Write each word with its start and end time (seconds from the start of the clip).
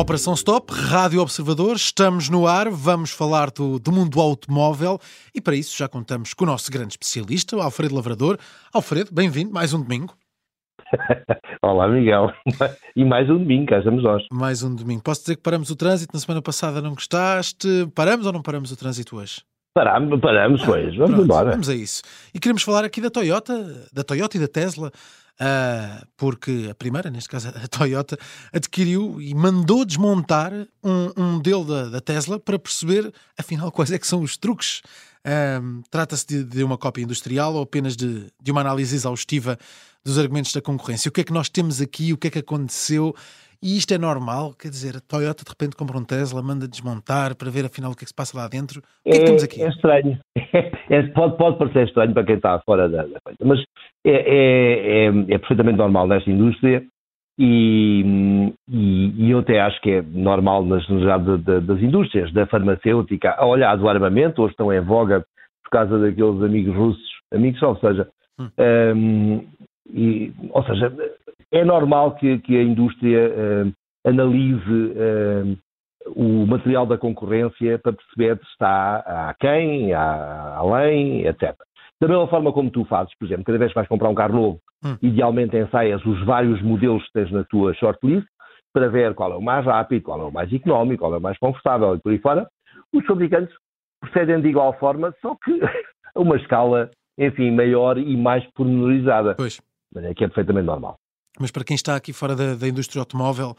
Operação 0.00 0.32
Stop, 0.34 0.72
Rádio 0.72 1.20
Observador, 1.20 1.74
estamos 1.74 2.30
no 2.30 2.46
ar, 2.46 2.70
vamos 2.70 3.10
falar 3.10 3.50
do, 3.50 3.80
do 3.80 3.90
mundo 3.90 4.20
automóvel 4.20 4.96
e 5.34 5.40
para 5.40 5.56
isso 5.56 5.76
já 5.76 5.88
contamos 5.88 6.32
com 6.32 6.44
o 6.44 6.46
nosso 6.46 6.70
grande 6.70 6.92
especialista, 6.92 7.56
o 7.56 7.60
Alfredo 7.60 7.96
Lavrador. 7.96 8.38
Alfredo, 8.72 9.12
bem-vindo, 9.12 9.52
mais 9.52 9.74
um 9.74 9.82
domingo. 9.82 10.14
Olá, 11.60 11.88
Miguel. 11.88 12.32
E 12.94 13.04
mais 13.04 13.28
um 13.28 13.38
domingo, 13.38 13.66
cá 13.66 13.78
estamos 13.78 14.04
nós. 14.04 14.22
Mais 14.30 14.62
um 14.62 14.72
domingo. 14.72 15.02
Posso 15.02 15.22
dizer 15.22 15.34
que 15.34 15.42
paramos 15.42 15.68
o 15.68 15.74
trânsito, 15.74 16.14
na 16.14 16.20
semana 16.20 16.40
passada 16.40 16.80
não 16.80 16.94
gostaste? 16.94 17.66
Paramos 17.92 18.24
ou 18.24 18.32
não 18.32 18.40
paramos 18.40 18.70
o 18.70 18.76
trânsito 18.76 19.16
hoje? 19.16 19.42
Paramos, 19.74 20.20
paramos, 20.20 20.64
pois. 20.64 20.94
Vamos 20.94 21.10
Pronto, 21.10 21.24
embora. 21.24 21.50
Vamos 21.50 21.68
a 21.68 21.74
isso. 21.74 22.02
E 22.32 22.38
queremos 22.38 22.62
falar 22.62 22.84
aqui 22.84 23.00
da 23.00 23.10
Toyota, 23.10 23.88
da 23.92 24.04
Toyota 24.04 24.36
e 24.36 24.40
da 24.40 24.48
Tesla. 24.48 24.92
Uh, 25.40 26.04
porque 26.16 26.66
a 26.68 26.74
primeira, 26.74 27.10
neste 27.10 27.28
caso 27.28 27.48
a 27.48 27.68
Toyota, 27.68 28.18
adquiriu 28.52 29.22
e 29.22 29.32
mandou 29.34 29.84
desmontar 29.84 30.52
um, 30.82 31.12
um 31.16 31.32
modelo 31.34 31.64
da, 31.64 31.88
da, 31.90 32.00
Tesla 32.00 32.40
para 32.40 32.58
perceber, 32.58 33.12
afinal, 33.38 33.70
quais 33.70 33.92
é 33.92 33.98
que 33.98 34.06
são 34.06 34.20
os 34.20 34.36
truques. 34.36 34.82
Uh, 35.24 35.80
Trata-se 35.90 36.26
de, 36.26 36.42
de, 36.42 36.64
uma 36.64 36.76
cópia 36.76 37.02
industrial 37.02 37.54
ou 37.54 37.62
apenas 37.62 37.96
de, 37.96 38.26
de 38.42 38.50
uma 38.50 38.62
análise 38.62 38.96
exaustiva 38.96 39.56
dos 40.04 40.18
argumentos 40.18 40.52
da 40.52 40.60
concorrência? 40.60 41.08
O 41.08 41.12
que 41.12 41.20
é 41.20 41.24
que 41.24 41.32
nós 41.32 41.48
temos 41.48 41.80
aqui? 41.80 42.12
O 42.12 42.16
que 42.16 42.26
é 42.26 42.30
que 42.30 42.38
aconteceu? 42.40 43.14
E 43.62 43.76
isto 43.76 43.92
é 43.92 43.98
normal? 43.98 44.54
Quer 44.54 44.68
dizer, 44.68 44.96
a 44.96 45.00
Toyota 45.00 45.42
de 45.42 45.50
repente 45.50 45.76
compra 45.76 45.98
um 45.98 46.04
Tesla, 46.04 46.40
manda 46.40 46.68
desmontar 46.68 47.36
para 47.36 47.50
ver 47.50 47.64
afinal 47.64 47.90
o 47.90 47.96
que 47.96 48.04
é 48.04 48.06
que 48.06 48.10
se 48.10 48.14
passa 48.14 48.38
lá 48.38 48.46
dentro. 48.46 48.80
O 49.04 49.10
que 49.10 49.16
é, 49.16 49.16
é 49.16 49.18
que 49.18 49.26
temos 49.26 49.42
aqui? 49.42 49.62
É 49.62 49.68
estranho. 49.68 50.18
É, 50.90 51.02
pode, 51.08 51.36
pode 51.36 51.58
parecer 51.58 51.86
estranho 51.86 52.14
para 52.14 52.24
quem 52.24 52.36
está 52.36 52.58
fora 52.60 52.88
da, 52.88 53.02
da 53.02 53.20
coisa, 53.22 53.38
mas 53.44 53.62
é, 54.06 54.10
é, 54.10 55.04
é, 55.04 55.06
é, 55.06 55.38
perfeitamente 55.38 55.76
normal 55.76 56.06
nesta 56.06 56.30
indústria 56.30 56.82
e, 57.38 58.54
e, 58.66 59.12
e, 59.18 59.30
eu 59.30 59.40
até 59.40 59.60
acho 59.60 59.78
que 59.82 59.90
é 59.90 60.02
normal 60.02 60.64
nas 60.64 60.86
generalidade 60.86 61.60
das 61.60 61.82
indústrias, 61.82 62.32
da 62.32 62.46
farmacêutica, 62.46 63.36
olha, 63.40 63.76
do 63.76 63.86
armamento, 63.86 64.42
hoje 64.42 64.52
estão 64.52 64.72
em 64.72 64.80
voga 64.80 65.22
por 65.62 65.70
causa 65.70 65.98
daqueles 65.98 66.42
amigos 66.42 66.74
russos, 66.74 67.10
amigos, 67.34 67.62
ou 67.62 67.76
seja, 67.76 68.08
hum. 68.40 68.48
um, 68.96 69.46
e, 69.92 70.32
ou 70.50 70.64
seja, 70.64 70.90
é 71.52 71.64
normal 71.64 72.14
que, 72.16 72.38
que 72.38 72.56
a 72.56 72.62
indústria 72.62 73.30
uh, 73.30 73.72
analise 74.08 74.70
uh, 74.70 75.58
o 76.14 76.46
material 76.46 76.86
da 76.86 76.96
concorrência 76.96 77.78
para 77.78 77.92
perceber 77.92 78.38
se 78.38 78.50
está 78.52 78.96
a 78.98 79.34
quem, 79.38 79.92
a, 79.92 80.56
além, 80.56 81.26
etc. 81.26 81.54
Da 82.00 82.08
mesma 82.08 82.28
forma 82.28 82.52
como 82.52 82.70
tu 82.70 82.84
fazes, 82.84 83.12
por 83.18 83.26
exemplo, 83.26 83.44
cada 83.44 83.58
vez 83.58 83.70
que 83.70 83.74
vais 83.74 83.88
comprar 83.88 84.08
um 84.08 84.14
carro 84.14 84.34
novo, 84.34 84.60
hum. 84.84 84.96
idealmente 85.02 85.56
ensaias 85.56 86.04
os 86.04 86.24
vários 86.24 86.62
modelos 86.62 87.04
que 87.06 87.12
tens 87.12 87.30
na 87.30 87.44
tua 87.44 87.74
shortlist 87.74 88.26
para 88.72 88.88
ver 88.88 89.14
qual 89.14 89.32
é 89.32 89.36
o 89.36 89.42
mais 89.42 89.64
rápido, 89.64 90.02
qual 90.02 90.20
é 90.20 90.24
o 90.24 90.32
mais 90.32 90.52
económico, 90.52 91.00
qual 91.00 91.14
é 91.14 91.18
o 91.18 91.20
mais 91.20 91.38
confortável 91.38 91.96
e 91.96 91.98
por 91.98 92.12
aí 92.12 92.18
fora. 92.18 92.48
Os 92.92 93.04
fabricantes 93.04 93.54
procedem 94.00 94.40
de 94.40 94.48
igual 94.48 94.72
forma, 94.78 95.12
só 95.20 95.34
que 95.42 95.60
a 96.14 96.20
uma 96.20 96.36
escala, 96.36 96.90
enfim, 97.18 97.50
maior 97.50 97.98
e 97.98 98.16
mais 98.16 98.44
pormenorizada. 98.52 99.34
Pois. 99.34 99.60
Mas 99.94 100.04
é 100.04 100.14
que 100.14 100.24
é 100.24 100.28
perfeitamente 100.28 100.66
normal. 100.66 100.96
Mas 101.40 101.50
para 101.50 101.64
quem 101.64 101.74
está 101.74 101.96
aqui 101.96 102.12
fora 102.12 102.34
da, 102.34 102.54
da 102.54 102.68
indústria 102.68 103.00
automóvel, 103.00 103.56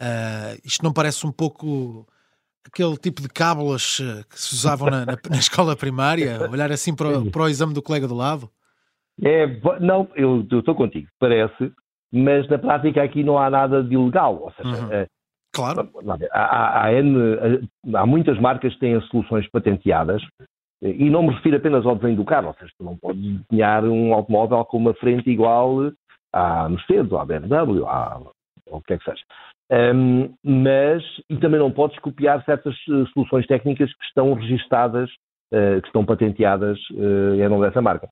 uh, 0.00 0.60
isto 0.64 0.82
não 0.84 0.92
parece 0.92 1.26
um 1.26 1.32
pouco 1.32 2.06
aquele 2.66 2.96
tipo 2.96 3.20
de 3.20 3.28
cábulas 3.28 4.00
eh, 4.00 4.24
que 4.28 4.40
se 4.40 4.54
usavam 4.54 4.88
na, 4.90 5.04
na, 5.04 5.18
na 5.30 5.36
escola 5.36 5.76
primária? 5.76 6.38
Olhar 6.50 6.72
assim 6.72 6.94
para 6.94 7.18
o, 7.18 7.30
para 7.30 7.42
o, 7.42 7.48
exame 7.48 7.74
do 7.74 7.82
colega 7.82 8.08
do 8.08 8.14
lado? 8.14 8.48
É, 9.22 9.46
não, 9.80 10.08
eu, 10.16 10.46
estou 10.50 10.74
contigo, 10.74 11.06
parece, 11.18 11.72
mas 12.12 12.48
na 12.48 12.58
prática 12.58 13.02
aqui 13.02 13.22
não 13.22 13.38
há 13.38 13.50
nada 13.50 13.82
de 13.82 13.94
ilegal. 13.94 14.40
Ou 14.42 14.52
seja, 14.52 14.86
uhum. 14.86 14.92
é, 14.92 15.06
claro. 15.52 15.88
Há, 16.32 16.84
há, 16.84 16.92
N, 16.92 17.68
há, 17.94 18.06
muitas 18.06 18.40
marcas 18.40 18.72
que 18.74 18.80
têm 18.80 19.00
soluções 19.02 19.48
patenteadas 19.50 20.22
e 20.82 21.08
não 21.08 21.22
me 21.22 21.34
refiro 21.34 21.56
apenas 21.56 21.86
ao 21.86 21.96
desenho 21.96 22.16
do 22.16 22.24
carro, 22.24 22.48
ou 22.48 22.54
seja, 22.54 22.72
tu 22.76 22.84
não 22.84 22.96
podes 22.96 23.22
desenhar 23.48 23.84
um 23.84 24.12
automóvel 24.12 24.64
com 24.66 24.76
uma 24.76 24.94
frente 24.94 25.30
igual 25.30 25.90
à 26.34 26.68
Mercedes, 26.68 27.10
ou 27.12 27.18
à 27.18 27.24
BMW, 27.24 27.86
à, 27.86 28.20
ou 28.66 28.78
o 28.78 28.82
que 28.82 28.94
é 28.94 28.98
que 28.98 29.04
seja. 29.04 29.22
Um, 29.70 30.34
mas, 30.44 31.02
e 31.30 31.36
também 31.38 31.58
não 31.58 31.70
podes 31.70 31.98
copiar 32.00 32.44
certas 32.44 32.74
uh, 32.88 33.06
soluções 33.12 33.46
técnicas 33.46 33.90
que 33.92 34.04
estão 34.04 34.32
registadas, 34.34 35.10
uh, 35.52 35.80
que 35.80 35.86
estão 35.86 36.04
patenteadas 36.04 36.78
uh, 36.90 37.34
em 37.34 37.48
nome 37.48 37.66
dessa 37.66 37.80
marca. 37.80 38.08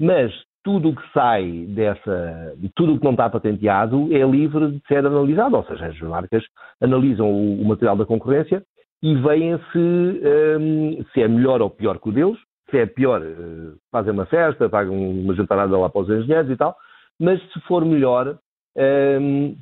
Mas 0.00 0.32
tudo 0.64 0.88
o 0.88 0.96
que 0.96 1.12
sai 1.12 1.66
dessa, 1.68 2.56
tudo 2.74 2.94
o 2.94 2.98
que 2.98 3.04
não 3.04 3.12
está 3.12 3.28
patenteado 3.28 4.08
é 4.14 4.24
livre 4.24 4.72
de 4.72 4.82
ser 4.88 5.04
analisado, 5.04 5.56
ou 5.56 5.64
seja, 5.64 5.86
as 5.86 6.00
marcas 6.00 6.42
analisam 6.80 7.30
o, 7.30 7.60
o 7.60 7.64
material 7.66 7.96
da 7.96 8.06
concorrência 8.06 8.62
e 9.02 9.14
veem 9.16 9.58
se, 9.70 9.78
um, 9.78 11.04
se 11.12 11.20
é 11.20 11.28
melhor 11.28 11.60
ou 11.60 11.68
pior 11.68 11.98
que 12.00 12.08
o 12.08 12.12
deles, 12.12 12.38
se 12.70 12.78
é 12.78 12.86
pior, 12.86 13.20
uh, 13.20 13.76
fazem 13.92 14.12
uma 14.12 14.24
festa, 14.24 14.70
pagam 14.70 14.98
uma 14.98 15.34
jantarada 15.34 15.76
lá 15.76 15.90
para 15.90 16.00
os 16.00 16.08
engenheiros 16.08 16.50
e 16.50 16.56
tal, 16.56 16.74
mas 17.20 17.40
se 17.52 17.60
for 17.60 17.84
melhor, 17.84 18.38
um, 18.76 19.56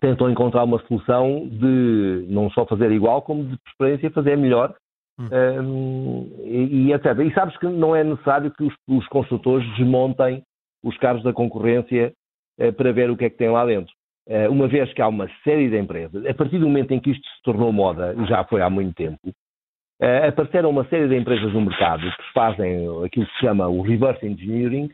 tentam 0.00 0.30
encontrar 0.30 0.64
uma 0.64 0.78
solução 0.86 1.48
de 1.48 2.26
não 2.28 2.50
só 2.50 2.66
fazer 2.66 2.90
igual, 2.92 3.22
como 3.22 3.44
de 3.44 3.56
preferência 3.58 4.10
fazer 4.10 4.36
melhor. 4.36 4.74
Hum. 5.18 5.28
Um, 5.32 6.42
e, 6.44 6.88
e, 6.88 6.92
etc. 6.92 7.18
E 7.24 7.32
sabes 7.32 7.56
que 7.56 7.66
não 7.66 7.96
é 7.96 8.04
necessário 8.04 8.50
que 8.50 8.62
os, 8.62 8.74
os 8.86 9.06
construtores 9.08 9.66
desmontem 9.76 10.42
os 10.84 10.96
carros 10.98 11.22
da 11.22 11.32
concorrência 11.32 12.12
uh, 12.60 12.72
para 12.74 12.92
ver 12.92 13.10
o 13.10 13.16
que 13.16 13.24
é 13.24 13.30
que 13.30 13.38
tem 13.38 13.48
lá 13.48 13.64
dentro. 13.64 13.92
Uh, 14.28 14.50
uma 14.50 14.68
vez 14.68 14.92
que 14.92 15.00
há 15.00 15.08
uma 15.08 15.28
série 15.42 15.70
de 15.70 15.78
empresas, 15.78 16.26
a 16.26 16.34
partir 16.34 16.58
do 16.58 16.66
momento 16.66 16.92
em 16.92 17.00
que 17.00 17.10
isto 17.10 17.26
se 17.26 17.42
tornou 17.44 17.72
moda, 17.72 18.14
já 18.26 18.44
foi 18.44 18.60
há 18.60 18.68
muito 18.68 18.94
tempo, 18.94 19.18
uh, 19.26 20.28
apareceram 20.28 20.68
uma 20.68 20.84
série 20.88 21.08
de 21.08 21.16
empresas 21.16 21.50
no 21.50 21.62
mercado 21.62 22.02
que 22.02 22.32
fazem 22.34 22.86
aquilo 23.04 23.26
que 23.26 23.32
se 23.32 23.40
chama 23.40 23.68
o 23.68 23.80
reverse 23.80 24.26
engineering, 24.26 24.90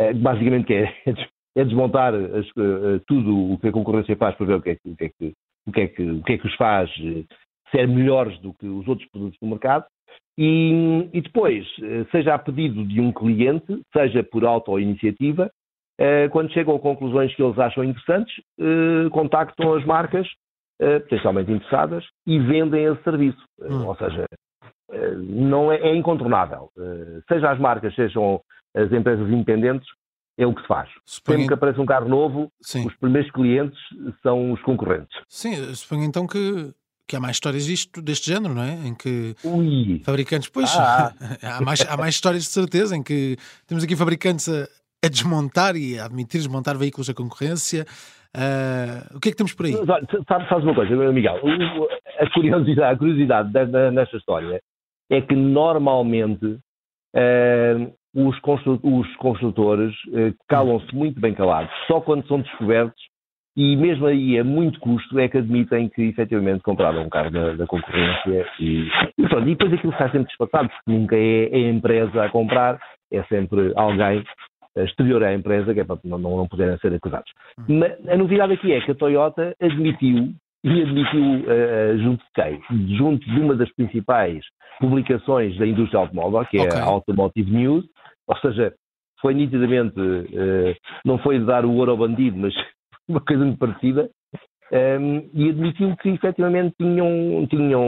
uh, 0.00 0.14
basicamente 0.16 0.66
que 0.66 0.74
é, 0.74 0.94
é 1.56 1.64
desmontar 1.64 2.14
as, 2.14 2.46
tudo 3.06 3.52
o 3.52 3.58
que 3.58 3.68
a 3.68 3.72
concorrência 3.72 4.16
faz 4.16 4.34
para 4.36 4.46
ver 4.46 4.54
o 4.54 4.62
que 4.62 4.70
é 4.70 4.74
que, 4.76 4.90
o 4.90 4.96
que, 4.96 5.04
é 5.04 5.08
que, 5.08 5.34
o 5.66 5.72
que, 5.72 5.80
é 5.80 5.88
que, 5.88 6.10
o 6.10 6.22
que, 6.22 6.32
é 6.32 6.38
que 6.38 6.46
os 6.46 6.54
faz 6.56 6.90
ser 7.70 7.86
melhores 7.86 8.38
do 8.40 8.54
que 8.54 8.66
os 8.66 8.86
outros 8.88 9.08
produtos 9.10 9.38
do 9.40 9.48
mercado. 9.48 9.84
E, 10.36 11.08
e 11.12 11.20
depois, 11.20 11.66
seja 12.10 12.34
a 12.34 12.38
pedido 12.38 12.84
de 12.84 13.00
um 13.00 13.12
cliente, 13.12 13.80
seja 13.92 14.22
por 14.24 14.44
auto-iniciativa, 14.44 15.50
eh, 16.00 16.30
quando 16.30 16.50
chegam 16.52 16.74
a 16.74 16.80
conclusões 16.80 17.34
que 17.34 17.42
eles 17.42 17.58
acham 17.58 17.84
interessantes, 17.84 18.34
eh, 18.58 19.10
contactam 19.10 19.74
as 19.74 19.84
marcas 19.84 20.26
eh, 20.80 20.98
potencialmente 21.00 21.52
interessadas 21.52 22.06
e 22.26 22.38
vendem 22.38 22.84
esse 22.84 23.02
serviço. 23.02 23.44
Hum. 23.60 23.86
Ou 23.86 23.94
seja, 23.96 24.24
não 25.18 25.70
é, 25.70 25.76
é 25.76 25.94
incontornável. 25.94 26.70
Seja 27.28 27.52
as 27.52 27.60
marcas, 27.60 27.94
sejam 27.94 28.40
as 28.74 28.92
empresas 28.92 29.28
independentes, 29.28 29.88
é 30.38 30.46
o 30.46 30.54
que 30.54 30.62
se 30.62 30.66
faz. 30.66 30.88
Suponho... 31.04 31.38
Sempre 31.38 31.48
que 31.48 31.54
aparece 31.54 31.80
um 31.80 31.86
carro 31.86 32.08
novo, 32.08 32.50
Sim. 32.62 32.86
os 32.86 32.94
primeiros 32.96 33.30
clientes 33.30 33.78
são 34.22 34.52
os 34.52 34.62
concorrentes. 34.62 35.14
Sim, 35.28 35.74
suponho 35.74 36.04
então 36.04 36.26
que, 36.26 36.72
que 37.06 37.14
há 37.14 37.20
mais 37.20 37.36
histórias 37.36 37.66
disto, 37.66 38.00
deste 38.00 38.30
género, 38.30 38.54
não 38.54 38.62
é? 38.62 38.74
Em 38.86 38.94
que 38.94 39.34
Ui. 39.44 40.00
fabricantes, 40.04 40.48
pois, 40.48 40.74
ah. 40.76 41.12
há, 41.42 41.60
mais, 41.60 41.80
há 41.82 41.96
mais 41.96 42.14
histórias 42.14 42.44
de 42.44 42.50
certeza, 42.50 42.96
em 42.96 43.02
que 43.02 43.36
temos 43.66 43.84
aqui 43.84 43.94
fabricantes 43.94 44.48
a, 44.48 44.66
a 45.04 45.08
desmontar 45.08 45.76
e 45.76 45.98
a 45.98 46.06
admitir 46.06 46.38
desmontar 46.38 46.78
veículos 46.78 47.08
da 47.08 47.14
concorrência. 47.14 47.84
Uh, 48.34 49.16
o 49.16 49.20
que 49.20 49.28
é 49.28 49.32
que 49.32 49.36
temos 49.36 49.52
por 49.52 49.66
aí? 49.66 49.72
Sabe, 49.72 50.48
sabes 50.48 50.64
uma 50.64 50.74
coisa, 50.74 50.94
Miguel? 51.12 51.36
A 52.18 52.30
curiosidade, 52.30 52.94
a 52.94 52.96
curiosidade 52.96 53.50
nesta 53.92 54.16
história 54.16 54.62
é 55.10 55.20
que 55.20 55.34
normalmente 55.34 56.46
uh, 56.46 57.99
os, 58.14 58.38
construtores 58.40 59.94
uh, 60.08 60.34
calam-se 60.48 60.94
muito 60.94 61.20
bem 61.20 61.34
calados, 61.34 61.72
só 61.86 62.00
quando 62.00 62.26
são 62.26 62.40
descobertos 62.40 63.00
e 63.56 63.76
mesmo 63.76 64.06
aí 64.06 64.38
a 64.38 64.44
muito 64.44 64.78
custo 64.80 65.18
é 65.18 65.28
que 65.28 65.38
admitem 65.38 65.88
que 65.88 66.02
efetivamente 66.02 66.62
compraram 66.62 67.02
um 67.02 67.08
carro 67.08 67.30
da, 67.30 67.54
da 67.54 67.66
concorrência 67.66 68.46
e, 68.60 68.88
e, 69.18 69.28
pronto, 69.28 69.48
e 69.48 69.56
depois 69.56 69.72
aquilo 69.72 69.92
sai 69.98 70.10
sempre 70.10 70.28
disfarçado, 70.28 70.68
porque 70.68 70.90
nunca 70.90 71.16
é, 71.16 71.48
é 71.50 71.66
a 71.66 71.70
empresa 71.70 72.24
a 72.24 72.30
comprar, 72.30 72.80
é 73.12 73.22
sempre 73.24 73.72
alguém 73.76 74.24
exterior 74.76 75.22
à 75.24 75.34
empresa, 75.34 75.74
que 75.74 75.80
é 75.80 75.84
para 75.84 75.98
não, 76.04 76.18
não 76.18 76.48
poderem 76.48 76.78
ser 76.78 76.94
acusados. 76.94 77.30
Mas 77.68 77.92
a 78.08 78.16
novidade 78.16 78.52
aqui 78.52 78.72
é 78.72 78.80
que 78.80 78.92
a 78.92 78.94
Toyota 78.94 79.54
admitiu, 79.60 80.32
e 80.62 80.82
admitiu 80.82 81.22
uh, 81.22 81.98
junto 81.98 82.24
de 82.24 82.30
quem? 82.34 82.96
Junto 82.96 83.28
de 83.28 83.40
uma 83.40 83.56
das 83.56 83.70
principais 83.74 84.44
publicações 84.78 85.56
da 85.58 85.66
indústria 85.66 86.00
automóvel, 86.00 86.44
que 86.46 86.58
é 86.58 86.62
okay. 86.62 86.78
a 86.78 86.84
Automotive 86.84 87.50
News, 87.50 87.84
ou 88.30 88.36
seja, 88.38 88.72
foi 89.20 89.34
nitidamente, 89.34 89.98
uh, 89.98 90.74
não 91.04 91.18
foi 91.18 91.40
dar 91.40 91.64
o 91.64 91.74
ouro 91.74 91.90
ao 91.90 91.96
bandido, 91.96 92.38
mas 92.38 92.54
uma 93.08 93.20
coisa 93.20 93.44
muito 93.44 93.58
parecida, 93.58 94.08
um, 94.72 94.76
ehm, 94.76 95.30
e 95.34 95.50
admitiu 95.50 95.96
que 95.96 96.10
efetivamente 96.10 96.76
tinham, 96.78 97.44
tinham 97.50 97.82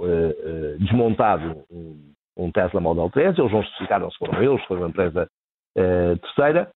uh, 0.00 0.78
desmontado 0.78 1.62
um, 1.70 2.12
um 2.38 2.50
Tesla 2.50 2.80
Model 2.80 3.10
3, 3.10 3.38
eles 3.38 3.52
não 3.52 3.60
especificaram 3.60 4.10
se 4.10 4.18
foram 4.18 4.42
eles, 4.42 4.64
foi 4.64 4.78
uma 4.78 4.88
empresa 4.88 5.28
uh, 5.76 6.18
terceira, 6.18 6.70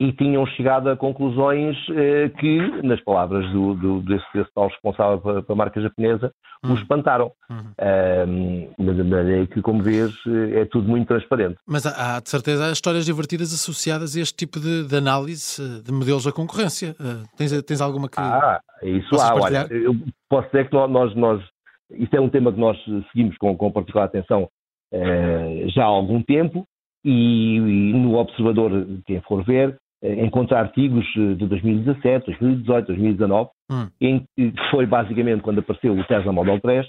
e 0.00 0.12
tinham 0.12 0.46
chegado 0.46 0.88
a 0.90 0.96
conclusões 0.96 1.76
eh, 1.90 2.28
que, 2.38 2.82
nas 2.82 3.00
palavras 3.02 3.50
do, 3.50 3.74
do, 3.74 4.00
desse, 4.02 4.24
desse 4.32 4.50
tal 4.54 4.68
responsável 4.68 5.20
para, 5.20 5.42
para 5.42 5.52
a 5.52 5.56
marca 5.56 5.80
japonesa, 5.80 6.32
uhum. 6.64 6.72
os 6.72 6.80
espantaram. 6.80 7.32
Uhum. 7.50 8.68
Um, 8.78 9.46
que, 9.46 9.60
como 9.60 9.82
vês, 9.82 10.12
é 10.54 10.64
tudo 10.66 10.88
muito 10.88 11.08
transparente. 11.08 11.56
Mas 11.66 11.84
há, 11.84 12.16
há, 12.16 12.20
de 12.20 12.30
certeza 12.30 12.70
histórias 12.70 13.06
divertidas 13.06 13.52
associadas 13.52 14.16
a 14.16 14.20
este 14.20 14.36
tipo 14.36 14.60
de, 14.60 14.86
de 14.86 14.96
análise 14.96 15.60
eh, 15.60 15.82
de 15.82 15.92
modelos 15.92 16.24
da 16.24 16.32
concorrência. 16.32 16.94
Uh, 17.00 17.26
tens, 17.36 17.62
tens 17.62 17.80
alguma 17.80 18.08
que. 18.08 18.20
Ah, 18.20 18.60
isso 18.82 19.16
há. 19.16 19.34
Olha, 19.34 19.66
eu 19.70 19.96
posso 20.28 20.46
dizer 20.46 20.68
que 20.68 20.74
nós, 20.76 21.14
nós. 21.16 21.42
Isso 21.90 22.14
é 22.14 22.20
um 22.20 22.28
tema 22.28 22.52
que 22.52 22.60
nós 22.60 22.78
seguimos 23.10 23.36
com, 23.38 23.56
com 23.56 23.72
particular 23.72 24.04
atenção 24.04 24.48
uh, 24.92 25.68
já 25.70 25.82
há 25.82 25.86
algum 25.86 26.22
tempo. 26.22 26.64
E, 27.04 27.56
e, 27.56 27.92
no 27.92 28.16
Observador, 28.16 28.86
quem 29.06 29.20
for 29.22 29.44
ver, 29.44 29.78
eh, 30.02 30.24
encontra 30.24 30.60
artigos 30.60 31.04
eh, 31.16 31.34
de 31.34 31.46
2017, 31.46 32.26
2018, 32.26 32.86
2019, 32.86 33.50
hum. 33.70 33.88
em 34.00 34.24
que 34.36 34.52
foi 34.70 34.86
basicamente 34.86 35.42
quando 35.42 35.58
apareceu 35.58 35.92
o 35.92 36.04
Tesla 36.04 36.32
Model 36.32 36.60
3, 36.60 36.86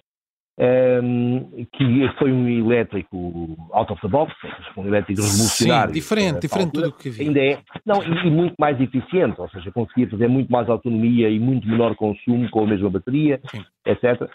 um, 0.60 0.64
ehm, 0.64 1.66
que 1.74 2.10
foi 2.20 2.32
um 2.32 2.48
elétrico 2.48 3.58
out 3.72 3.92
of 3.92 4.02
the 4.02 4.08
box, 4.08 4.34
um 4.78 4.86
elétrico 4.86 5.22
revolucionário. 5.22 5.94
Sim, 5.94 6.00
diferente, 6.00 6.42
diferente 6.42 6.72
do 6.74 6.92
que 6.92 7.10
havia. 7.10 7.28
Ainda 7.28 7.40
é, 7.40 7.60
não, 7.86 8.04
e, 8.04 8.28
e, 8.28 8.30
muito 8.30 8.56
mais 8.60 8.80
eficiente, 8.80 9.40
ou 9.40 9.50
seja, 9.50 9.72
conseguia 9.72 10.10
fazer 10.10 10.28
muito 10.28 10.52
mais 10.52 10.70
autonomia 10.70 11.30
e 11.30 11.40
muito 11.40 11.68
menor 11.68 11.96
consumo 11.96 12.50
com 12.52 12.64
a 12.64 12.68
mesma 12.68 12.90
bateria, 12.90 13.40
Sim. 13.50 13.64
etc. 13.86 14.30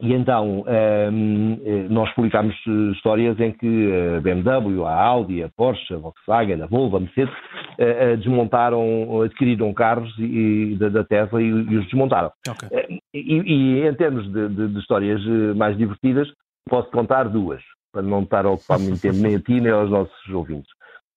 E 0.00 0.14
então 0.14 0.60
um, 0.60 1.60
eh, 1.64 1.86
nós 1.90 2.08
publicámos 2.14 2.54
eh, 2.68 2.92
histórias 2.92 3.38
em 3.40 3.50
que 3.50 3.92
a 4.16 4.20
BMW, 4.20 4.84
a 4.84 4.94
Audi, 4.94 5.42
a 5.42 5.48
Porsche, 5.48 5.92
a 5.92 5.98
Volkswagen, 5.98 6.62
a 6.62 6.66
Volvo, 6.66 6.98
a 6.98 7.00
Mercedes 7.00 7.34
uh, 7.34 8.16
desmontaram, 8.16 9.22
adquiriram 9.22 9.74
carros 9.74 10.12
e, 10.18 10.76
da, 10.78 10.88
da, 10.88 11.04
Tesla 11.04 11.42
e, 11.42 11.46
e, 11.46 11.76
os 11.78 11.84
desmontaram. 11.86 12.30
Okay. 12.48 13.00
E, 13.12 13.20
e, 13.22 13.88
em 13.88 13.94
termos 13.94 14.32
de, 14.32 14.48
de, 14.48 14.68
de, 14.68 14.78
histórias 14.78 15.20
mais 15.56 15.76
divertidas, 15.76 16.28
posso 16.70 16.88
contar 16.92 17.24
duas, 17.24 17.60
para 17.92 18.02
não 18.02 18.22
estar 18.22 18.46
a 18.46 18.50
ocupar 18.50 18.78
muito 18.78 19.00
tempo 19.00 19.16
nem 19.16 19.34
a 19.34 19.40
ti 19.40 19.60
nem 19.60 19.72
aos 19.72 19.90
nossos 19.90 20.28
ouvintes. 20.28 20.70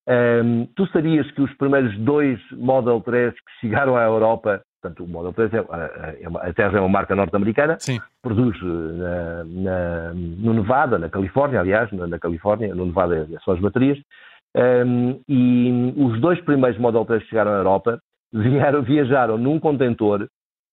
Um, 0.09 0.65
tu 0.75 0.87
sabias 0.87 1.29
que 1.31 1.41
os 1.43 1.53
primeiros 1.57 1.95
dois 1.99 2.39
Model 2.53 2.99
3 3.01 3.33
que 3.33 3.59
chegaram 3.61 3.95
à 3.95 4.03
Europa 4.03 4.63
Portanto, 4.81 5.03
o 5.03 5.07
Model 5.07 5.31
3 5.33 5.53
é, 5.53 5.57
é, 5.57 6.23
é 6.23 6.49
a 6.49 6.53
Tesla 6.53 6.79
é 6.79 6.81
uma 6.81 6.89
marca 6.89 7.15
norte-americana, 7.15 7.77
produz 8.21 8.57
eh, 8.57 8.65
na, 8.65 9.43
na, 9.43 10.13
no 10.13 10.53
Nevada, 10.55 10.97
na 10.97 11.07
Califórnia, 11.07 11.59
aliás, 11.59 11.91
na, 11.91 12.07
na 12.07 12.17
Califórnia, 12.17 12.73
no 12.73 12.87
Nevada 12.87 13.27
é 13.31 13.39
só 13.41 13.51
as 13.53 13.59
baterias, 13.59 13.99
um, 14.55 15.19
e 15.29 15.93
os 15.95 16.19
dois 16.19 16.41
primeiros 16.41 16.79
Model 16.79 17.05
3 17.05 17.21
que 17.23 17.29
chegaram 17.29 17.51
à 17.51 17.57
Europa 17.57 18.01
vieram, 18.33 18.81
viajaram 18.83 19.37
num 19.37 19.59
contentor 19.59 20.27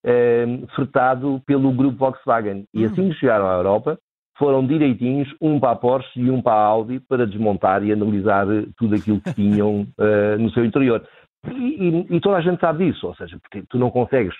um, 0.05 0.67
fretado 0.75 1.41
pelo 1.47 1.71
grupo 1.73 1.99
Volkswagen. 1.99 2.65
E 2.75 2.83
hum. 2.83 2.87
assim 2.87 3.09
que 3.11 3.17
chegaram 3.17 3.47
à 3.47 3.55
Europa, 3.55 3.99
foram 4.39 4.67
direitinhos, 4.67 5.29
um 5.41 5.61
para 5.61 5.73
a 5.73 5.77
Porsche 5.77 6.21
e 6.21 6.31
um 6.31 6.41
para 6.41 6.55
a 6.55 6.65
Audi, 6.65 7.01
para 7.01 7.27
desmontar 7.27 7.85
e 7.85 7.93
analisar 7.93 8.47
tudo 8.77 8.95
aquilo 8.95 9.21
que 9.21 9.35
tinham 9.35 9.83
uh, 9.99 10.39
no 10.41 10.51
seu 10.51 10.65
interior. 10.65 11.05
E, 11.55 11.89
e, 11.89 12.17
e, 12.17 12.21
toda 12.21 12.37
a 12.37 12.41
gente 12.41 12.61
sabe 12.61 12.87
disso, 12.87 13.07
ou 13.07 13.15
seja, 13.15 13.39
porque 13.41 13.63
tu 13.69 13.79
não 13.79 13.91
consegues 13.91 14.35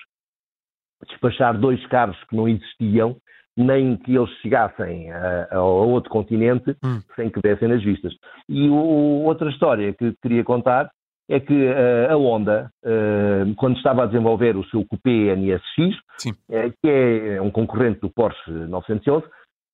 despachar 1.07 1.57
dois 1.57 1.85
carros 1.87 2.17
que 2.25 2.35
não 2.35 2.47
existiam, 2.47 3.15
nem 3.55 3.97
que 3.97 4.15
eles 4.15 4.29
chegassem 4.41 5.11
a, 5.11 5.47
a 5.51 5.61
outro 5.61 6.09
continente 6.09 6.75
hum. 6.83 7.01
sem 7.15 7.29
que 7.29 7.41
dessem 7.41 7.67
nas 7.67 7.83
vistas. 7.83 8.13
E 8.47 8.69
o, 8.69 9.23
outra 9.23 9.49
história 9.49 9.93
que 9.93 10.13
queria 10.21 10.43
contar 10.43 10.89
é 11.29 11.39
que 11.39 11.53
uh, 11.53 12.11
a 12.11 12.15
Honda, 12.15 12.71
uh, 12.83 13.55
quando 13.55 13.77
estava 13.77 14.03
a 14.03 14.05
desenvolver 14.07 14.57
o 14.57 14.65
seu 14.65 14.83
Coupé 14.85 15.35
NSX, 15.35 15.95
uh, 16.25 16.73
que 16.81 16.89
é 16.89 17.41
um 17.41 17.51
concorrente 17.51 17.99
do 17.99 18.09
Porsche 18.09 18.49
911, 18.49 19.27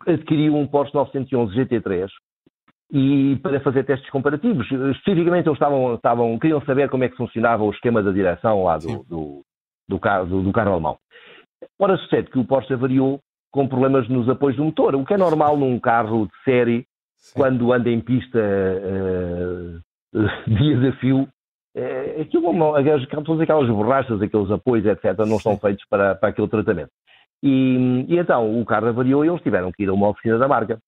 adquiriu 0.06 0.56
um 0.56 0.68
Porsche 0.68 0.94
911 0.94 1.56
GT3 1.56 2.10
e 2.98 3.36
para 3.44 3.60
fazer 3.60 3.84
testes 3.84 4.10
comparativos. 4.10 4.66
Especificamente, 4.72 5.48
eles 5.48 5.58
estavam, 5.58 5.96
estavam, 5.96 6.40
queriam 6.40 6.62
saber 6.62 6.90
como 6.90 7.04
é 7.04 7.10
que 7.10 7.18
funcionava 7.18 7.62
o 7.62 7.72
esquema 7.72 8.02
da 8.02 8.10
direção 8.10 8.64
lá 8.64 8.78
do, 8.78 9.04
do, 9.04 9.42
do, 9.86 10.00
carro, 10.00 10.26
do, 10.26 10.42
do 10.42 10.54
carro 10.54 10.72
alemão. 10.72 10.98
Ora, 11.78 11.98
sucede 11.98 12.30
que 12.30 12.40
o 12.40 12.46
Porsche 12.46 12.74
variou 12.76 13.20
com 13.52 13.68
problemas 13.68 14.08
nos 14.08 14.30
apoios 14.30 14.56
do 14.56 14.64
motor, 14.64 14.96
o 14.96 15.04
que 15.04 15.14
é 15.14 15.18
normal 15.18 15.58
num 15.58 15.78
carro 15.78 16.26
de 16.26 16.44
série, 16.46 16.86
Sim. 17.18 17.34
quando 17.38 17.74
anda 17.74 17.90
em 17.90 18.00
pista 18.00 18.40
uh, 18.40 19.82
dias 20.48 20.86
a 20.86 20.98
fio. 20.98 21.28
Uh, 21.76 22.22
aquilo, 22.22 22.76
aquelas, 22.76 23.04
aquelas 23.42 23.68
borrachas, 23.68 24.22
aqueles 24.22 24.50
apoios, 24.50 24.86
etc., 24.86 25.18
não 25.28 25.36
estão 25.36 25.58
feitos 25.58 25.84
para, 25.90 26.16
para 26.16 26.30
aquele 26.30 26.48
tratamento. 26.48 26.92
E, 27.44 28.06
e, 28.08 28.18
então 28.18 28.58
o 28.58 28.64
carro 28.64 28.88
avariou 28.88 29.26
e 29.26 29.28
eles 29.28 29.42
tiveram 29.42 29.70
que 29.74 29.84
ir 29.84 29.90
a 29.90 29.94
uma 29.94 30.08
oficina 30.08 30.38
da 30.38 30.48
marca 30.48 30.80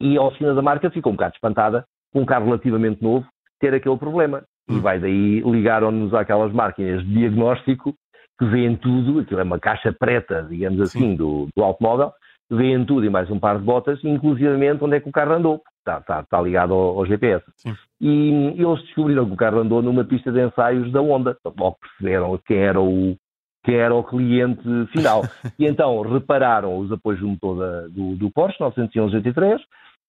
e 0.00 0.16
a 0.16 0.22
oficina 0.22 0.54
da 0.54 0.62
marca 0.62 0.90
ficou 0.90 1.12
um 1.12 1.16
bocado 1.16 1.34
espantada 1.34 1.84
com 2.12 2.22
um 2.22 2.26
carro 2.26 2.46
relativamente 2.46 3.02
novo 3.02 3.26
ter 3.60 3.74
aquele 3.74 3.96
problema. 3.96 4.42
E 4.68 4.74
hum. 4.74 4.80
vai 4.80 4.98
daí, 4.98 5.40
ligaram-nos 5.40 6.14
àquelas 6.14 6.52
máquinas 6.52 7.04
de 7.04 7.12
diagnóstico 7.12 7.94
que 8.38 8.46
veem 8.46 8.74
tudo, 8.76 9.20
aquilo 9.20 9.40
é 9.40 9.42
uma 9.42 9.60
caixa 9.60 9.92
preta, 9.92 10.46
digamos 10.48 10.80
assim, 10.80 11.14
do, 11.14 11.48
do 11.54 11.62
automóvel, 11.62 12.10
veem 12.50 12.84
tudo 12.86 13.04
e 13.04 13.10
mais 13.10 13.30
um 13.30 13.38
par 13.38 13.58
de 13.58 13.64
botas, 13.64 14.02
inclusivamente 14.02 14.82
onde 14.82 14.96
é 14.96 15.00
que 15.00 15.08
o 15.08 15.12
carro 15.12 15.34
andou. 15.34 15.62
Está, 15.78 15.98
está, 15.98 16.20
está 16.20 16.40
ligado 16.40 16.72
ao, 16.72 16.98
ao 16.98 17.06
GPS. 17.06 17.44
Sim. 17.56 17.74
E, 18.00 18.54
e 18.56 18.62
eles 18.62 18.82
descobriram 18.82 19.26
que 19.26 19.32
o 19.32 19.36
carro 19.36 19.60
andou 19.60 19.82
numa 19.82 20.04
pista 20.04 20.32
de 20.32 20.44
ensaios 20.44 20.90
da 20.90 21.00
Honda. 21.00 21.36
Logo 21.44 21.76
perceberam 21.80 22.38
quem 22.46 22.58
era 22.58 22.80
o, 22.80 23.16
que 23.64 23.72
era 23.72 23.94
o 23.94 24.04
cliente 24.04 24.62
final. 24.92 25.22
e 25.58 25.66
então 25.66 26.00
repararam 26.02 26.78
os 26.78 26.90
apoios 26.90 27.20
do 27.20 27.28
motor 27.28 27.58
da, 27.58 27.80
do, 27.88 28.16
do 28.16 28.30
Porsche 28.30 28.60
911 28.60 29.16
GT3, 29.18 29.60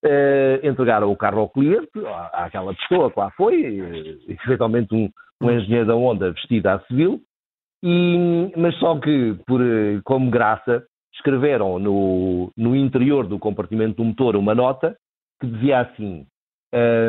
Uh, 0.03 0.65
entregaram 0.65 1.11
o 1.11 1.15
carro 1.15 1.41
ao 1.41 1.49
cliente, 1.49 1.91
à, 2.07 2.45
àquela 2.45 2.73
pessoa 2.73 3.11
que 3.11 3.19
lá 3.19 3.29
foi, 3.37 3.81
uh, 3.81 4.19
eventualmente 4.27 4.95
um, 4.95 5.07
um 5.39 5.51
engenheiro 5.51 5.85
da 5.85 5.95
Honda 5.95 6.31
vestido 6.31 6.67
à 6.67 6.79
civil, 6.87 7.21
e, 7.83 8.51
mas 8.55 8.75
só 8.77 8.99
que, 8.99 9.35
por, 9.45 9.61
eh, 9.61 9.99
como 10.03 10.29
graça, 10.29 10.83
escreveram 11.15 11.79
no, 11.79 12.51
no 12.55 12.75
interior 12.75 13.27
do 13.27 13.39
compartimento 13.39 13.95
do 13.95 14.03
motor 14.03 14.35
uma 14.35 14.53
nota 14.53 14.95
que 15.39 15.47
dizia 15.47 15.81
assim: 15.81 16.25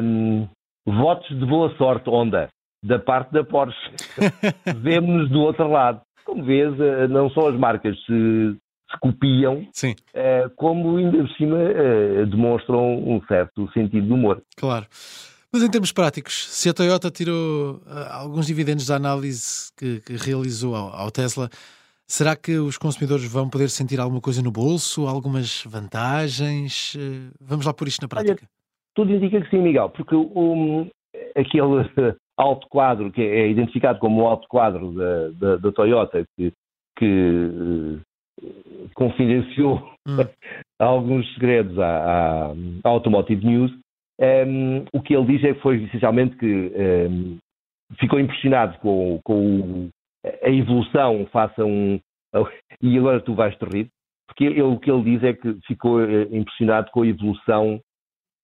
um, 0.02 0.48
votos 0.86 1.28
de 1.28 1.44
boa 1.44 1.74
sorte, 1.76 2.08
Honda, 2.08 2.48
da 2.82 2.98
parte 2.98 3.32
da 3.32 3.44
Porsche. 3.44 3.90
Vemo-nos 4.80 5.28
do 5.30 5.42
outro 5.42 5.68
lado. 5.68 6.00
Como 6.24 6.44
vês, 6.44 6.72
não 7.10 7.28
são 7.30 7.48
as 7.48 7.56
marcas 7.56 7.96
se 8.04 8.56
se 8.92 9.00
copiam, 9.00 9.60
uh, 9.60 10.50
como 10.56 10.96
ainda 10.96 11.18
por 11.18 11.30
cima 11.36 11.56
uh, 11.56 12.26
demonstram 12.26 12.98
um 12.98 13.20
certo 13.26 13.70
sentido 13.72 14.06
de 14.06 14.12
humor. 14.12 14.42
Claro. 14.56 14.86
Mas 15.52 15.62
em 15.62 15.70
termos 15.70 15.92
práticos, 15.92 16.48
se 16.48 16.68
a 16.68 16.74
Toyota 16.74 17.10
tirou 17.10 17.76
uh, 17.76 17.82
alguns 18.10 18.46
dividendos 18.46 18.86
da 18.86 18.96
análise 18.96 19.70
que, 19.76 20.00
que 20.00 20.16
realizou 20.16 20.74
ao, 20.74 20.94
ao, 20.94 21.10
Tesla, 21.10 21.48
será 22.06 22.36
que 22.36 22.56
os 22.56 22.78
consumidores 22.78 23.30
vão 23.30 23.48
poder 23.48 23.68
sentir 23.68 24.00
alguma 24.00 24.20
coisa 24.20 24.42
no 24.42 24.50
bolso, 24.50 25.06
algumas 25.06 25.64
vantagens? 25.66 26.96
vamos 27.40 27.66
lá 27.66 27.74
por 27.74 27.88
isto 27.88 28.02
na 28.02 28.08
prática. 28.08 28.42
Olha, 28.42 28.48
tudo 28.94 29.12
indica 29.12 29.40
que 29.40 29.50
sim, 29.50 29.62
Miguel, 29.62 29.90
porque 29.90 30.14
um, 30.14 30.88
aquele 31.36 31.90
alto 32.36 32.66
quadro 32.68 33.10
que 33.12 33.20
é 33.20 33.48
identificado 33.48 33.98
como 33.98 34.22
o 34.22 34.26
alto 34.26 34.46
quadro 34.48 34.92
da, 34.92 35.28
da, 35.30 35.56
da 35.56 35.72
Toyota, 35.72 36.24
que, 36.36 36.52
que 36.98 38.00
confidenciou 38.94 39.76
hum. 40.06 40.16
alguns 40.78 41.32
segredos 41.34 41.78
à, 41.78 42.52
à, 42.84 42.88
Automotive 42.88 43.44
News. 43.44 43.72
Um, 44.20 44.84
o 44.92 45.00
que 45.02 45.14
ele 45.16 45.26
diz 45.26 45.44
é 45.44 45.54
que 45.54 45.60
foi 45.60 45.82
essencialmente 45.82 46.36
que 46.36 46.46
um, 46.46 47.38
ficou 47.98 48.20
impressionado 48.20 48.78
com, 48.78 49.20
com, 49.24 49.88
a 50.42 50.48
evolução 50.48 51.26
face 51.32 51.60
a 51.60 51.64
um. 51.64 52.00
E 52.80 52.98
agora 52.98 53.20
tu 53.20 53.34
vais 53.34 53.54
te 53.56 53.64
rir, 53.64 53.88
porque 54.26 54.44
ele, 54.44 54.62
o 54.62 54.78
que 54.78 54.90
ele 54.90 55.04
diz 55.04 55.22
é 55.22 55.34
que 55.34 55.56
ficou 55.66 56.02
eh, 56.02 56.26
impressionado 56.32 56.90
com 56.90 57.02
a 57.02 57.06
evolução 57.06 57.80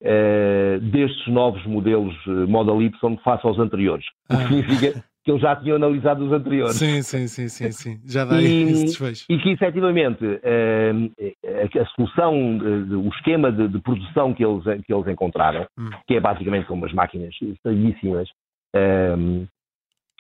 uh, 0.03 0.81
destes 0.81 1.27
novos 1.27 1.65
modelos 1.67 2.15
eh, 2.27 2.47
Model 2.47 2.83
Y 2.83 3.19
face 3.25 3.47
aos 3.47 3.59
anteriores. 3.59 4.05
O 4.31 4.37
que 4.37 4.43
ah. 4.43 4.49
significa 4.49 5.05
que 5.29 5.33
eles 5.33 5.43
já 5.43 5.55
tinham 5.57 5.77
analisado 5.77 6.25
os 6.25 6.33
anteriores. 6.33 6.77
Sim, 6.77 7.03
sim, 7.03 7.29
sim, 7.29 7.49
sim, 7.49 7.71
sim. 7.71 8.01
já 8.07 8.25
dá 8.25 8.41
e, 8.41 8.63
esse 8.63 8.85
desfecho. 8.87 9.27
E 9.29 9.37
que 9.37 9.51
efetivamente 9.51 10.25
a, 10.25 11.83
a 11.83 11.87
solução, 11.89 12.33
o 12.57 13.09
esquema 13.11 13.53
de, 13.53 13.69
de, 13.69 13.79
produção 13.83 14.33
que 14.33 14.43
eles, 14.43 14.65
que 14.87 14.95
eles 14.95 15.07
encontraram, 15.07 15.67
hum. 15.79 15.91
que 16.07 16.15
é 16.15 16.21
basicamente 16.21 16.67
como 16.67 16.81
umas 16.81 16.95
máquinas 16.95 17.35
estranhíssimas, 17.43 18.27
um, 18.75 19.47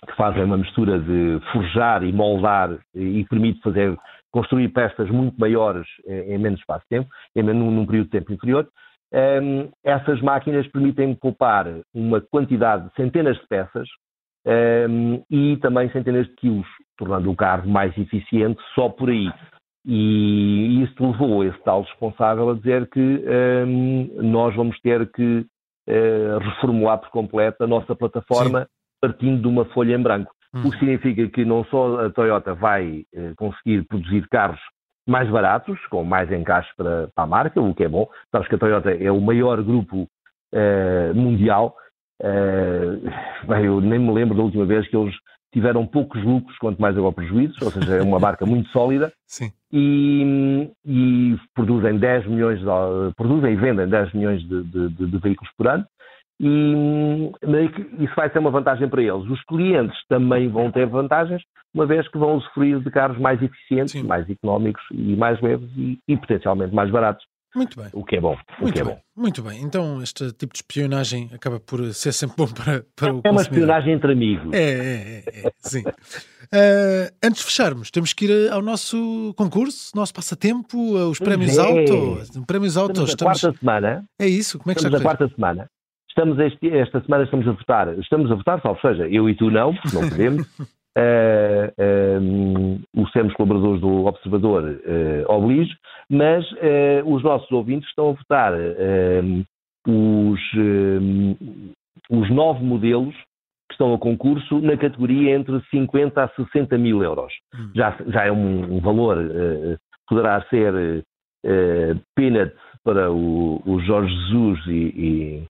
que 0.07 0.15
fazem 0.15 0.45
uma 0.45 0.59
mistura 0.59 0.99
de 0.99 1.41
forjar 1.53 2.05
e 2.05 2.13
moldar 2.13 2.79
e 2.95 3.25
permite 3.25 3.63
fazer 3.63 3.97
construir 4.31 4.69
peças 4.69 5.09
muito 5.09 5.41
maiores 5.41 5.87
em 6.07 6.37
menos 6.37 6.61
espaço 6.61 6.85
de 6.85 6.99
tempo, 6.99 7.09
em, 7.35 7.43
num, 7.43 7.71
num 7.71 7.87
período 7.87 8.05
de 8.05 8.11
tempo 8.11 8.31
inferior, 8.31 8.69
um, 9.43 9.71
essas 9.83 10.21
máquinas 10.21 10.67
permitem 10.69 11.15
poupar 11.15 11.67
uma 11.95 12.21
quantidade, 12.21 12.91
centenas 12.95 13.39
de 13.39 13.47
peças 13.49 13.89
um, 14.49 15.23
e 15.31 15.57
também 15.59 15.91
centenas 15.91 16.27
de 16.27 16.35
quilos, 16.37 16.67
tornando 16.97 17.31
o 17.31 17.37
carro 17.37 17.69
mais 17.69 17.97
eficiente 17.99 18.61
só 18.75 18.89
por 18.89 19.11
aí. 19.11 19.31
E 19.85 20.83
isso 20.83 20.95
levou 21.01 21.45
esse 21.45 21.59
tal 21.63 21.83
responsável 21.83 22.51
a 22.51 22.55
dizer 22.55 22.89
que 22.91 23.25
um, 23.67 24.23
nós 24.23 24.55
vamos 24.55 24.79
ter 24.81 25.11
que 25.13 25.47
uh, 25.89 26.39
reformular 26.39 26.99
por 26.99 27.11
completo 27.11 27.65
a 27.65 27.67
nossa 27.67 27.95
plataforma 27.95 28.63
Sim. 28.63 28.69
partindo 29.01 29.43
de 29.43 29.49
uma 29.49 29.65
folha 29.67 29.95
em 29.95 30.03
branco. 30.03 30.33
Hum. 30.55 30.63
O 30.67 30.71
que 30.71 30.79
significa 30.79 31.29
que 31.29 31.45
não 31.45 31.65
só 31.65 32.07
a 32.07 32.11
Toyota 32.11 32.55
vai 32.55 33.05
uh, 33.15 33.35
conseguir 33.37 33.87
produzir 33.87 34.27
carros 34.29 34.61
mais 35.07 35.29
baratos, 35.31 35.79
com 35.87 36.05
mais 36.05 36.31
encaixe 36.31 36.69
para, 36.77 37.09
para, 37.15 37.25
a 37.25 37.27
marca, 37.27 37.61
o 37.61 37.75
que 37.75 37.85
é 37.85 37.89
bom. 37.89 38.07
Sabes 38.31 38.47
que 38.49 38.55
a 38.55 38.59
Toyota 38.59 38.91
é 38.91 39.11
o 39.11 39.21
maior 39.21 39.63
grupo 39.63 40.03
uh, 40.55 41.15
mundial. 41.15 41.75
Bem, 43.47 43.65
eu 43.65 43.81
nem 43.81 43.99
me 43.99 44.13
lembro 44.13 44.37
da 44.37 44.43
última 44.43 44.65
vez 44.65 44.89
que 44.89 44.97
eles 44.97 45.15
tiveram 45.53 45.87
poucos 45.87 46.23
lucros, 46.23 46.57
quanto 46.59 46.81
mais 46.81 46.97
agora 46.97 47.15
prejuízos, 47.15 47.61
ou 47.63 47.71
seja, 47.71 47.97
é 47.97 48.03
uma 48.03 48.19
marca 48.19 48.45
muito 48.45 48.69
sólida 48.69 49.13
e, 49.73 50.71
e, 50.85 51.37
produzem 51.55 51.99
10 51.99 52.27
milhões, 52.27 52.61
de, 52.61 52.67
produzem 53.17 53.53
e 53.53 53.57
vendem 53.57 53.89
10 53.89 54.13
milhões 54.13 54.43
de, 54.43 54.63
de, 54.65 55.07
de 55.07 55.19
veículos 55.19 55.53
por 55.57 55.69
ano 55.69 55.87
e 56.41 57.33
isso 57.99 58.15
vai 58.15 58.31
ser 58.31 58.39
uma 58.39 58.51
vantagem 58.51 58.89
para 58.89 59.03
eles. 59.03 59.29
Os 59.29 59.43
clientes 59.45 59.99
também 60.09 60.49
vão 60.49 60.71
ter 60.71 60.87
vantagens, 60.87 61.43
uma 61.75 61.85
vez 61.85 62.07
que 62.09 62.17
vão 62.17 62.37
usufruir 62.37 62.79
de 62.81 62.91
carros 62.91 63.19
mais 63.19 63.43
eficientes, 63.43 63.93
Sim. 63.93 64.05
mais 64.05 64.29
económicos 64.31 64.83
e 64.93 65.17
mais 65.17 65.41
leves 65.41 65.69
e, 65.77 65.99
e 66.07 66.17
potencialmente 66.17 66.75
mais 66.75 66.91
baratos. 66.91 67.25
Muito 67.59 67.77
bem. 67.77 67.89
O 67.93 68.05
que 68.05 68.15
é 68.15 68.21
bom. 68.21 68.37
Muito 68.61 68.81
é 68.81 68.85
bem. 68.85 68.95
Bom. 68.95 69.01
Muito 69.17 69.43
bem. 69.43 69.61
Então, 69.61 70.01
este 70.01 70.33
tipo 70.33 70.53
de 70.53 70.59
espionagem 70.59 71.29
acaba 71.35 71.59
por 71.59 71.93
ser 71.93 72.13
sempre 72.13 72.37
bom 72.37 72.47
para, 72.47 72.85
para 72.95 73.13
o 73.13 73.21
É 73.25 73.31
uma 73.33 73.43
espionagem 73.43 73.95
entre 73.95 74.13
amigos. 74.13 74.53
É, 74.53 74.59
é, 74.63 75.25
é. 75.27 75.47
é 75.49 75.53
sim. 75.59 75.83
Uh, 75.83 77.11
antes 77.23 77.41
de 77.41 77.47
fecharmos, 77.47 77.91
temos 77.91 78.13
que 78.13 78.27
ir 78.27 78.53
ao 78.53 78.63
nosso 78.63 79.35
concurso, 79.37 79.91
nosso 79.97 80.15
passatempo, 80.15 80.79
os 81.11 81.19
prémios 81.19 81.59
é. 81.59 81.61
Auto. 81.61 82.47
Prémios 82.47 82.77
Auto. 82.77 82.93
Estamos, 82.93 83.11
estamos... 83.11 83.41
quarta 83.41 83.59
semana. 83.59 84.05
É 84.21 84.29
isso. 84.29 84.57
Como 84.61 84.71
é 84.71 84.75
que 84.75 84.79
estamos 84.79 85.01
está 85.01 85.11
a 85.11 85.17
quarta 85.17 85.35
semana. 85.35 85.69
Estamos 86.09 86.39
este, 86.39 86.69
esta 86.77 87.01
semana 87.03 87.25
estamos 87.25 87.49
a 87.49 87.53
votar. 87.53 87.99
Estamos 87.99 88.31
a 88.31 88.35
votar, 88.37 88.63
salvo 88.63 88.81
seja, 88.81 89.09
eu 89.09 89.29
e 89.29 89.35
tu 89.35 89.51
não, 89.51 89.75
porque 89.75 89.97
não 89.97 90.09
podemos. 90.09 90.47
Uh, 90.99 92.21
um, 92.21 92.81
os 92.97 93.13
sermos 93.13 93.33
colaboradores 93.35 93.81
do 93.81 94.07
Observador 94.07 94.65
uh, 94.65 95.33
oblige, 95.33 95.73
mas 96.11 96.45
uh, 96.53 97.05
os 97.07 97.23
nossos 97.23 97.49
ouvintes 97.53 97.89
estão 97.89 98.11
a 98.11 98.13
votar 98.13 98.53
os, 99.87 100.41
os 102.11 102.31
nove 102.31 102.65
modelos 102.65 103.15
que 103.69 103.75
estão 103.75 103.95
a 103.95 103.99
concurso 103.99 104.61
na 104.61 104.77
categoria 104.77 105.37
entre 105.37 105.61
50 105.71 106.25
a 106.25 106.29
60 106.31 106.77
mil 106.79 107.03
euros. 107.03 107.33
Hum. 107.55 107.71
Já, 107.77 107.97
já 108.09 108.25
é 108.25 108.33
um, 108.33 108.77
um 108.77 108.81
valor, 108.81 109.19
poderá 110.09 110.43
ser 110.49 111.05
uh, 111.47 112.01
peanut 112.17 112.53
para 112.83 113.13
o, 113.13 113.63
o 113.67 113.81
Jorge 113.81 114.15
Jesus 114.15 114.67
e, 114.67 114.71
e 114.71 115.45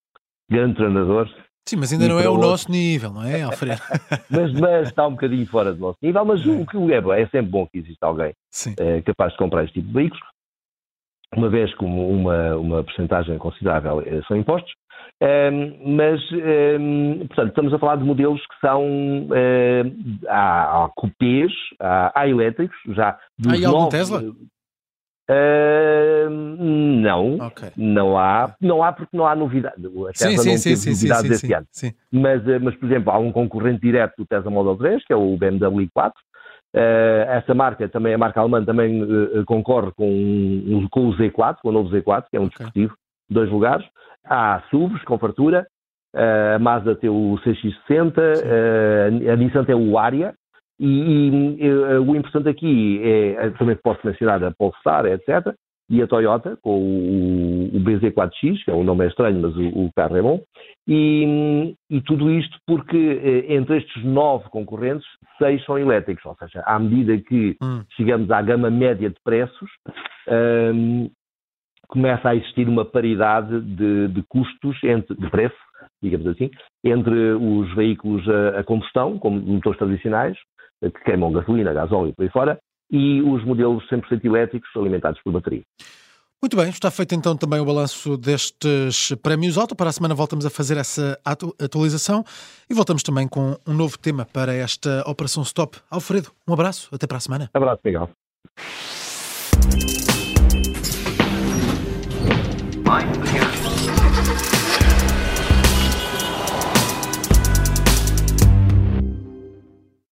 grande 0.51 0.75
treinador, 0.77 1.29
Sim, 1.69 1.77
mas 1.77 1.93
ainda 1.93 2.09
não 2.09 2.19
é 2.19 2.27
o 2.27 2.33
outro. 2.33 2.49
nosso 2.49 2.71
nível, 2.71 3.13
não 3.13 3.23
é, 3.23 3.43
Alfredo? 3.43 3.83
mas, 4.31 4.53
mas, 4.55 4.89
está 4.89 5.07
um 5.07 5.11
bocadinho 5.11 5.47
fora 5.47 5.71
do 5.71 5.79
nosso 5.79 5.99
nível, 6.01 6.25
mas 6.25 6.47
o 6.47 6.65
que 6.65 6.93
é 6.95 6.99
bom, 6.99 7.13
é 7.13 7.27
sempre 7.27 7.51
bom 7.51 7.67
que 7.67 7.77
exista 7.77 8.07
alguém 8.07 8.33
é, 8.79 9.03
capaz 9.03 9.33
de 9.33 9.39
comprar 9.39 9.65
este 9.65 9.75
tipo 9.75 9.89
de 9.89 9.93
veículos, 9.93 10.25
uma 11.37 11.51
vez 11.51 11.75
que 11.77 11.85
uma, 11.85 12.57
uma 12.57 12.83
porcentagem 12.83 13.37
considerável 13.37 14.01
eh, 14.01 14.23
são 14.27 14.39
impostos, 14.39 14.73
um, 15.21 15.27
ehm, 15.27 15.95
mas, 15.95 16.33
um, 16.33 16.39
ehm, 16.39 17.27
portanto, 17.27 17.49
estamos 17.49 17.75
a 17.75 17.79
falar 17.79 17.97
de 17.97 18.05
modelos 18.05 18.41
que 18.41 18.67
são 18.67 18.83
um, 18.83 19.29
há, 20.27 20.85
há 20.85 20.89
cupês, 20.97 21.53
há, 21.79 22.19
há 22.19 22.27
elétricos, 22.27 22.79
já 22.95 23.11
há 23.11 23.67
algum 23.69 23.91
Tesla? 23.91 24.23
Uh, 25.31 26.31
não, 26.31 27.35
okay. 27.35 27.71
não 27.77 28.17
há, 28.17 28.55
não 28.59 28.83
há 28.83 28.93
porque 28.93 29.15
não 29.15 29.27
há 29.27 29.37
novidade. 29.37 29.77
A 29.77 30.13
Tesla 30.13 30.43
sim, 30.43 30.51
não 30.51 30.57
sim, 30.57 30.71
teve 30.71 30.77
sim, 30.77 30.91
novidades 30.91 31.31
este 31.31 31.53
ano. 31.53 31.67
Mas, 32.11 32.49
eh, 32.49 32.59
mas, 32.59 32.75
por 32.77 32.87
exemplo, 32.87 33.13
há 33.13 33.19
um 33.19 33.31
concorrente 33.31 33.83
direto 33.83 34.15
do 34.17 34.27
Tesla 34.27 34.51
Model 34.51 34.77
3, 34.77 35.05
que 35.05 35.13
é 35.13 35.17
o 35.17 35.37
BMW 35.37 35.87
4. 35.93 36.19
Uh, 36.75 37.29
essa 37.29 37.55
marca, 37.55 37.89
também 37.89 38.15
a 38.15 38.19
marca 38.19 38.41
alemã, 38.41 38.65
também 38.65 39.03
uh, 39.03 39.45
concorre 39.47 39.91
com, 39.93 40.87
com 40.91 41.09
o 41.09 41.17
Z4, 41.17 41.57
com 41.63 41.69
o 41.69 41.73
novo 41.73 41.91
Z4, 41.91 42.25
que 42.31 42.37
é 42.37 42.41
um 42.41 42.45
okay. 42.45 42.57
desportivo, 42.59 42.95
dois 43.29 43.51
lugares. 43.51 43.87
Há 44.25 44.63
SUVs 44.71 45.03
com 45.05 45.19
fartura, 45.19 45.67
uh, 46.15 46.57
a 46.57 46.59
Mazda 46.59 46.95
tem 46.95 47.09
o 47.11 47.39
CX-60, 47.45 48.19
a 49.31 49.37
Nissan 49.37 49.65
tem 49.65 49.75
o 49.75 49.99
Aria, 49.99 50.35
e, 50.81 51.57
e, 51.59 51.67
eh, 51.67 51.99
o 51.99 52.15
importante 52.15 52.49
aqui 52.49 53.01
é, 53.03 53.47
eh, 53.47 53.51
também 53.59 53.77
posso 53.77 54.07
mencionar 54.07 54.43
a 54.45 54.53
Polestar, 54.53 55.07
etc., 55.07 55.55
e 55.91 56.03
a 56.03 56.07
Toyota, 56.07 56.59
com 56.61 56.79
o, 56.79 57.77
o 57.77 57.81
BZ4X, 57.81 58.63
que 58.65 58.71
é 58.71 58.75
um 58.75 58.85
nome 58.85 59.07
é 59.07 59.09
estranho, 59.09 59.41
mas 59.41 59.57
o, 59.57 59.87
o 59.87 59.91
carro 59.97 60.17
é 60.17 60.23
bom, 60.23 60.43
e, 60.87 61.75
e, 61.89 62.01
tudo 62.03 62.31
isto 62.31 62.59
porque 62.67 62.97
eh, 62.97 63.55
entre 63.55 63.79
estes 63.79 64.05
nove 64.05 64.51
concorrentes, 64.51 65.07
seis 65.39 65.65
são 65.65 65.79
elétricos, 65.79 66.25
ou 66.27 66.37
seja, 66.37 66.63
à 66.67 66.79
medida 66.79 67.17
que 67.19 67.57
hum. 67.63 67.83
chegamos 67.97 68.31
à 68.31 68.43
gama 68.43 68.71
média 68.71 69.09
de 69.09 69.17
preços, 69.25 69.71
um, 70.75 71.11
começa 71.89 72.29
a 72.29 72.37
existir 72.37 72.69
uma 72.69 72.85
paridade 72.85 73.61
de, 73.63 74.09
de 74.09 74.23
custos, 74.29 74.77
entre, 74.85 75.17
de 75.17 75.31
preço, 75.31 75.57
digamos 76.03 76.27
assim, 76.27 76.51
entre 76.85 77.33
os 77.33 77.75
veículos 77.75 78.29
a, 78.29 78.61
a 78.61 78.65
combustão, 78.65 79.19
como 79.19 79.41
motores 79.41 79.79
tradicionais, 79.79 80.37
que 80.83 81.05
queimam 81.05 81.33
gasolina, 81.33 81.73
gasóleo 81.73 82.11
e 82.11 82.13
por 82.13 82.23
aí 82.23 82.31
fora, 82.31 82.59
e 82.91 83.21
os 83.23 83.45
modelos 83.45 83.85
100% 83.89 84.25
elétricos 84.25 84.71
alimentados 84.77 85.21
por 85.23 85.33
bateria. 85.33 85.63
Muito 86.41 86.57
bem, 86.57 86.69
está 86.69 86.89
feito 86.89 87.17
então 87.17 87.37
também 87.37 87.59
o 87.59 87.65
balanço 87.65 88.17
destes 88.17 89.13
prémios 89.21 89.59
auto. 89.59 89.75
Para 89.75 89.91
a 89.91 89.93
semana 89.93 90.15
voltamos 90.15 90.47
a 90.47 90.51
fazer 90.51 90.77
essa 90.77 91.19
atualização 91.25 92.23
e 92.71 92.75
voltamos 92.75 93.03
também 93.03 93.27
com 93.27 93.57
um 93.67 93.75
novo 93.75 93.99
tema 93.99 94.25
para 94.25 94.55
esta 94.55 95.03
Operação 95.05 95.43
Stop. 95.43 95.79
Alfredo, 95.91 96.31
um 96.47 96.53
abraço, 96.53 96.89
até 96.95 97.09
para 97.09 97.17
a 97.17 97.21
semana. 97.21 97.51
Abraço, 97.53 97.81
Miguel. 97.85 98.09